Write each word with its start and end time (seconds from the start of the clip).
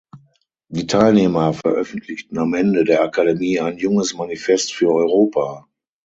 Die 0.69 0.87
Teilnehmer 0.87 1.53
veröffentlichten 1.53 2.39
am 2.39 2.55
Ende 2.55 2.85
der 2.85 3.03
Akademie 3.03 3.59
ein 3.59 3.77
"Junges 3.77 4.15
Manifest 4.15 4.73
für 4.73 4.89
Europa". 4.91 5.67